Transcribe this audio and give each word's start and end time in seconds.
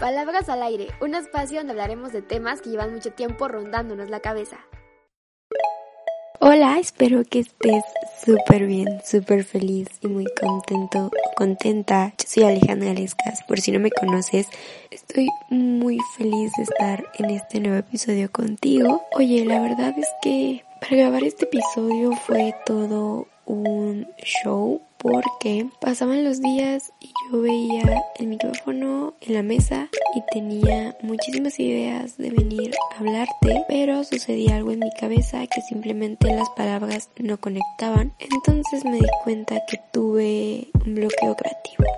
Palabras 0.00 0.50
al 0.50 0.62
aire, 0.62 0.88
un 1.00 1.14
espacio 1.14 1.56
donde 1.56 1.72
hablaremos 1.72 2.12
de 2.12 2.20
temas 2.20 2.60
que 2.60 2.68
llevan 2.68 2.92
mucho 2.92 3.12
tiempo 3.12 3.48
rondándonos 3.48 4.10
la 4.10 4.20
cabeza. 4.20 4.58
Hola, 6.38 6.78
espero 6.78 7.24
que 7.24 7.38
estés 7.38 7.82
súper 8.22 8.66
bien, 8.66 9.00
súper 9.02 9.42
feliz 9.42 9.88
y 10.02 10.08
muy 10.08 10.26
contento 10.38 11.10
contenta. 11.34 12.12
Yo 12.18 12.28
soy 12.28 12.42
Alejandra 12.42 12.92
Lescas, 12.92 13.42
por 13.48 13.58
si 13.58 13.72
no 13.72 13.80
me 13.80 13.90
conoces, 13.90 14.48
estoy 14.90 15.28
muy 15.48 15.98
feliz 16.18 16.52
de 16.58 16.64
estar 16.64 17.02
en 17.18 17.30
este 17.30 17.60
nuevo 17.60 17.78
episodio 17.78 18.30
contigo. 18.30 19.02
Oye, 19.14 19.46
la 19.46 19.60
verdad 19.60 19.94
es 19.98 20.08
que 20.20 20.62
para 20.80 20.96
grabar 20.96 21.24
este 21.24 21.46
episodio 21.46 22.12
fue 22.12 22.54
todo 22.66 23.28
un 23.46 24.06
show 24.18 24.82
porque 24.98 25.68
pasaban 25.80 26.24
los 26.24 26.40
días 26.40 26.92
yo 27.30 27.40
veía 27.40 28.04
el 28.16 28.26
micrófono 28.26 29.14
en 29.20 29.34
la 29.34 29.42
mesa 29.42 29.88
y 30.14 30.22
tenía 30.32 30.96
muchísimas 31.02 31.58
ideas 31.58 32.16
de 32.16 32.30
venir 32.30 32.74
a 32.94 33.00
hablarte, 33.00 33.64
pero 33.68 34.04
sucedía 34.04 34.56
algo 34.56 34.72
en 34.72 34.80
mi 34.80 34.90
cabeza 34.98 35.46
que 35.46 35.60
simplemente 35.62 36.32
las 36.34 36.48
palabras 36.50 37.10
no 37.18 37.38
conectaban. 37.38 38.12
Entonces 38.18 38.84
me 38.84 38.98
di 38.98 39.06
cuenta 39.24 39.60
que 39.68 39.78
tuve 39.92 40.68
un 40.84 40.94
bloqueo 40.94 41.34
creativo 41.36 41.95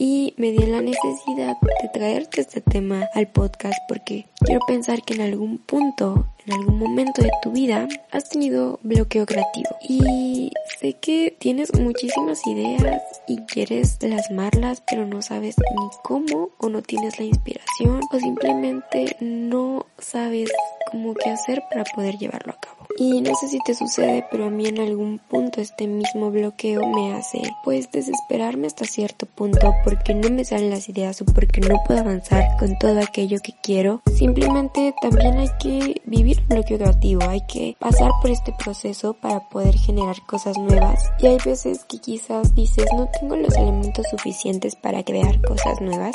y 0.00 0.32
me 0.38 0.50
di 0.50 0.64
la 0.64 0.80
necesidad 0.80 1.58
de 1.60 1.88
traerte 1.92 2.40
este 2.40 2.62
tema 2.62 3.06
al 3.14 3.28
podcast 3.28 3.78
porque 3.86 4.24
quiero 4.46 4.62
pensar 4.66 5.02
que 5.02 5.12
en 5.12 5.20
algún 5.20 5.58
punto, 5.58 6.26
en 6.46 6.54
algún 6.54 6.78
momento 6.78 7.20
de 7.20 7.30
tu 7.42 7.52
vida, 7.52 7.86
has 8.10 8.30
tenido 8.30 8.80
bloqueo 8.82 9.26
creativo 9.26 9.68
y 9.86 10.52
sé 10.80 10.94
que 10.94 11.36
tienes 11.38 11.74
muchísimas 11.78 12.46
ideas 12.46 13.02
y 13.28 13.42
quieres 13.42 13.98
plasmarlas 13.98 14.82
pero 14.88 15.04
no 15.04 15.20
sabes 15.20 15.56
ni 15.58 15.90
cómo 16.02 16.48
o 16.56 16.70
no 16.70 16.80
tienes 16.80 17.18
la 17.18 17.26
inspiración 17.26 18.00
o 18.10 18.18
simplemente 18.18 19.18
no 19.20 19.84
sabes 19.98 20.50
cómo 20.90 21.12
qué 21.12 21.28
hacer 21.28 21.62
para 21.70 21.84
poder 21.84 22.16
llevarlo 22.16 22.54
a 22.54 22.58
cabo. 22.58 22.69
Y 23.02 23.22
no 23.22 23.34
sé 23.34 23.48
si 23.48 23.58
te 23.60 23.74
sucede, 23.74 24.26
pero 24.30 24.44
a 24.44 24.50
mí 24.50 24.66
en 24.66 24.78
algún 24.78 25.18
punto 25.20 25.62
este 25.62 25.86
mismo 25.86 26.30
bloqueo 26.30 26.86
me 26.86 27.14
hace 27.14 27.40
pues 27.64 27.90
desesperarme 27.90 28.66
hasta 28.66 28.84
cierto 28.84 29.24
punto 29.24 29.74
porque 29.84 30.12
no 30.12 30.28
me 30.28 30.44
salen 30.44 30.68
las 30.68 30.86
ideas 30.86 31.22
o 31.22 31.24
porque 31.24 31.62
no 31.62 31.82
puedo 31.86 32.00
avanzar 32.00 32.44
con 32.58 32.78
todo 32.78 33.00
aquello 33.00 33.38
que 33.42 33.54
quiero. 33.62 34.02
Simplemente 34.14 34.94
también 35.00 35.38
hay 35.38 35.48
que 35.58 36.02
vivir 36.04 36.40
un 36.40 36.48
bloqueo 36.48 36.76
creativo, 36.76 37.22
hay 37.26 37.40
que 37.46 37.74
pasar 37.78 38.10
por 38.20 38.30
este 38.30 38.52
proceso 38.62 39.14
para 39.14 39.48
poder 39.48 39.78
generar 39.78 40.16
cosas 40.26 40.58
nuevas. 40.58 41.00
Y 41.20 41.26
hay 41.28 41.38
veces 41.42 41.86
que 41.86 42.00
quizás 42.00 42.54
dices 42.54 42.84
no 42.94 43.08
tengo 43.18 43.34
los 43.34 43.56
elementos 43.56 44.04
suficientes 44.10 44.76
para 44.76 45.02
crear 45.04 45.40
cosas 45.40 45.80
nuevas, 45.80 46.14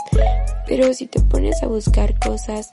pero 0.67 0.93
si 0.93 1.07
te 1.07 1.19
pones 1.19 1.63
a 1.63 1.67
buscar 1.67 2.19
cosas, 2.19 2.71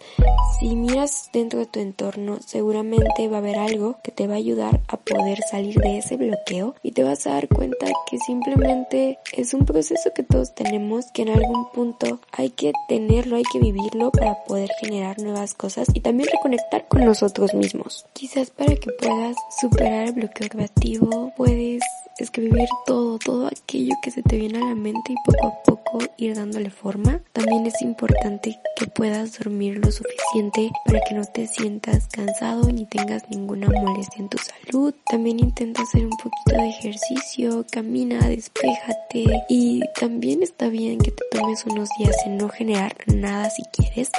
si 0.60 0.76
miras 0.76 1.30
dentro 1.32 1.60
de 1.60 1.66
tu 1.66 1.80
entorno, 1.80 2.40
seguramente 2.44 3.26
va 3.28 3.36
a 3.36 3.40
haber 3.40 3.56
algo 3.56 4.01
que 4.02 4.12
te 4.12 4.26
va 4.26 4.34
a 4.34 4.38
ayudar 4.38 4.80
a 4.88 4.96
poder 4.96 5.38
salir 5.50 5.76
de 5.76 5.98
ese 5.98 6.16
bloqueo 6.16 6.74
y 6.82 6.92
te 6.92 7.04
vas 7.04 7.26
a 7.26 7.34
dar 7.34 7.48
cuenta 7.48 7.86
que 8.10 8.18
simplemente 8.18 9.18
es 9.32 9.54
un 9.54 9.64
proceso 9.64 10.12
que 10.14 10.22
todos 10.22 10.54
tenemos 10.54 11.06
que 11.12 11.22
en 11.22 11.30
algún 11.30 11.70
punto 11.70 12.20
hay 12.32 12.50
que 12.50 12.72
tenerlo, 12.88 13.36
hay 13.36 13.44
que 13.52 13.58
vivirlo 13.58 14.10
para 14.10 14.44
poder 14.44 14.70
generar 14.80 15.18
nuevas 15.20 15.54
cosas 15.54 15.88
y 15.94 16.00
también 16.00 16.28
reconectar 16.32 16.86
con 16.88 17.04
nosotros 17.04 17.54
mismos. 17.54 18.06
Quizás 18.12 18.50
para 18.50 18.74
que 18.74 18.90
puedas 18.92 19.36
superar 19.60 20.08
el 20.08 20.12
bloqueo 20.12 20.48
creativo 20.48 21.32
puedes 21.36 21.82
escribir 22.18 22.68
todo, 22.86 23.18
todo 23.18 23.46
aquello 23.46 23.94
que 24.02 24.10
se 24.10 24.22
te 24.22 24.36
viene 24.36 24.58
a 24.58 24.68
la 24.68 24.74
mente 24.74 25.12
y 25.12 25.16
poco 25.24 25.46
a 25.46 25.62
poco 25.62 25.98
ir 26.16 26.34
dándole 26.36 26.70
forma. 26.70 27.20
También 27.32 27.66
es 27.66 27.80
importante 27.82 28.58
que 28.76 28.86
puedas 28.86 29.38
dormir 29.38 29.78
lo 29.78 29.90
suficiente 29.90 30.70
para 30.84 31.00
que 31.08 31.14
no 31.14 31.24
te 31.24 31.46
sientas 31.46 32.08
cansado 32.08 32.70
ni 32.70 32.86
tengas 32.86 33.28
ninguna 33.30 33.68
molestia 33.68 34.20
en 34.20 34.28
tu 34.28 34.38
salud. 34.38 34.94
También 35.06 35.40
intenta 35.40 35.82
hacer 35.82 36.04
un 36.04 36.16
poquito 36.16 36.62
de 36.62 36.68
ejercicio, 36.68 37.64
camina, 37.70 38.28
despéjate 38.28 39.44
y 39.48 39.80
también 39.98 40.42
está 40.42 40.68
bien 40.68 40.98
que 40.98 41.10
te 41.10 41.24
tomes 41.30 41.64
unos 41.66 41.88
días 41.98 42.16
en 42.26 42.38
no 42.38 42.48
generar 42.48 42.94
nada 43.06 43.50
si 43.50 43.62
quieres 43.72 44.10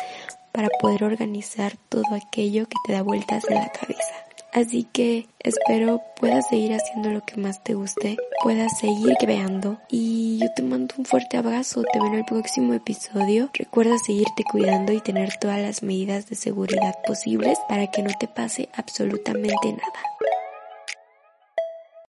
para 0.52 0.70
poder 0.80 1.04
organizar 1.04 1.74
todo 1.90 2.04
aquello 2.14 2.68
que 2.68 2.76
te 2.86 2.94
da 2.94 3.02
vueltas 3.02 3.44
en 3.50 3.56
la 3.56 3.70
cabeza. 3.72 4.23
Así 4.54 4.84
que 4.84 5.28
espero 5.40 6.02
puedas 6.20 6.48
seguir 6.48 6.74
haciendo 6.74 7.10
lo 7.10 7.26
que 7.26 7.38
más 7.38 7.64
te 7.64 7.74
guste, 7.74 8.18
puedas 8.44 8.78
seguir 8.78 9.16
creando 9.20 9.80
y 9.90 10.38
yo 10.40 10.54
te 10.56 10.62
mando 10.62 10.94
un 10.98 11.06
fuerte 11.06 11.38
abrazo, 11.38 11.84
te 11.92 12.00
veo 12.00 12.10
en 12.10 12.20
el 12.20 12.26
próximo 12.26 12.74
episodio. 12.76 13.50
Recuerda 13.54 13.98
seguirte 13.98 14.44
cuidando 14.44 14.94
y 14.94 15.02
tener 15.02 15.38
todas 15.38 15.60
las 15.60 15.82
medidas 15.82 16.30
de 16.30 16.36
seguridad 16.36 16.94
posibles 17.08 17.58
para 17.68 17.88
que 17.88 18.04
no 18.04 18.12
te 18.20 18.28
pase 18.28 18.70
absolutamente 18.76 19.72
nada. 19.72 20.13